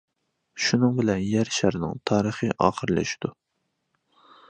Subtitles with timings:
[0.67, 3.35] شۇنىڭ بىلەن يەر شارىنىڭ تارىخى ئاخىرلىشىدۇ.